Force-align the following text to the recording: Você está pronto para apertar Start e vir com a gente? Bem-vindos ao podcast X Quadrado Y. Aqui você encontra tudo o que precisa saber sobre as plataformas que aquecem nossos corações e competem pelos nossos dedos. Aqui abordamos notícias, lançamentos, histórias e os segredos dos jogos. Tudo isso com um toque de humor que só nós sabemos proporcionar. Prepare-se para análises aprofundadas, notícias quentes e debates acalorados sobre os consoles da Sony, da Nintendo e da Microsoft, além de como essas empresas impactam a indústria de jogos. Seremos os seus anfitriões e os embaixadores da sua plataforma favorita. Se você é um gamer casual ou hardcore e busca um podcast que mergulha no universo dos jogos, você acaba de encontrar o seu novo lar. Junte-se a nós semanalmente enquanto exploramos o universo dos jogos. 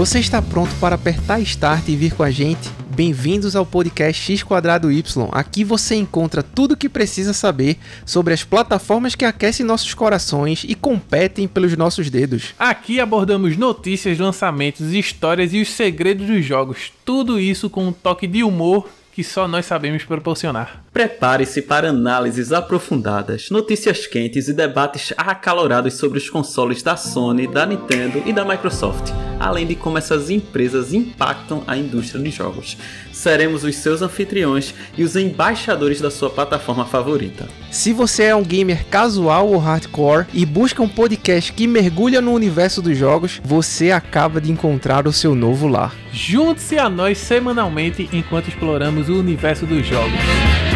Você 0.00 0.18
está 0.18 0.40
pronto 0.40 0.74
para 0.80 0.94
apertar 0.94 1.40
Start 1.40 1.88
e 1.88 1.94
vir 1.94 2.14
com 2.14 2.22
a 2.22 2.30
gente? 2.30 2.70
Bem-vindos 2.88 3.54
ao 3.54 3.66
podcast 3.66 4.32
X 4.32 4.42
Quadrado 4.42 4.90
Y. 4.90 5.28
Aqui 5.30 5.62
você 5.62 5.94
encontra 5.94 6.42
tudo 6.42 6.72
o 6.72 6.76
que 6.78 6.88
precisa 6.88 7.34
saber 7.34 7.76
sobre 8.06 8.32
as 8.32 8.42
plataformas 8.42 9.14
que 9.14 9.26
aquecem 9.26 9.66
nossos 9.66 9.92
corações 9.92 10.64
e 10.66 10.74
competem 10.74 11.46
pelos 11.46 11.76
nossos 11.76 12.08
dedos. 12.08 12.54
Aqui 12.58 12.98
abordamos 12.98 13.58
notícias, 13.58 14.18
lançamentos, 14.18 14.94
histórias 14.94 15.52
e 15.52 15.60
os 15.60 15.68
segredos 15.68 16.26
dos 16.26 16.46
jogos. 16.46 16.90
Tudo 17.04 17.38
isso 17.38 17.68
com 17.68 17.88
um 17.88 17.92
toque 17.92 18.26
de 18.26 18.42
humor 18.42 18.88
que 19.20 19.24
só 19.24 19.46
nós 19.46 19.66
sabemos 19.66 20.02
proporcionar. 20.02 20.82
Prepare-se 20.94 21.60
para 21.60 21.90
análises 21.90 22.52
aprofundadas, 22.52 23.50
notícias 23.50 24.06
quentes 24.06 24.48
e 24.48 24.54
debates 24.54 25.12
acalorados 25.14 25.94
sobre 25.94 26.16
os 26.16 26.30
consoles 26.30 26.82
da 26.82 26.96
Sony, 26.96 27.46
da 27.46 27.66
Nintendo 27.66 28.22
e 28.24 28.32
da 28.32 28.46
Microsoft, 28.46 29.12
além 29.38 29.66
de 29.66 29.74
como 29.74 29.98
essas 29.98 30.30
empresas 30.30 30.94
impactam 30.94 31.62
a 31.66 31.76
indústria 31.76 32.22
de 32.22 32.30
jogos. 32.30 32.78
Seremos 33.12 33.62
os 33.62 33.76
seus 33.76 34.00
anfitriões 34.00 34.74
e 34.96 35.04
os 35.04 35.14
embaixadores 35.16 36.00
da 36.00 36.10
sua 36.10 36.30
plataforma 36.30 36.86
favorita. 36.86 37.46
Se 37.70 37.92
você 37.92 38.24
é 38.24 38.34
um 38.34 38.42
gamer 38.42 38.86
casual 38.86 39.48
ou 39.48 39.58
hardcore 39.58 40.26
e 40.32 40.46
busca 40.46 40.82
um 40.82 40.88
podcast 40.88 41.52
que 41.52 41.66
mergulha 41.66 42.22
no 42.22 42.32
universo 42.32 42.80
dos 42.80 42.96
jogos, 42.96 43.38
você 43.44 43.90
acaba 43.90 44.40
de 44.40 44.50
encontrar 44.50 45.06
o 45.06 45.12
seu 45.12 45.34
novo 45.34 45.68
lar. 45.68 45.94
Junte-se 46.10 46.78
a 46.78 46.88
nós 46.88 47.18
semanalmente 47.18 48.08
enquanto 48.12 48.48
exploramos 48.48 49.09
o 49.10 49.20
universo 49.20 49.66
dos 49.66 49.86
jogos. 49.86 50.69